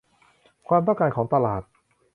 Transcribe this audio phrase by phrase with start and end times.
[0.67, 1.61] ความต้องการของตลาด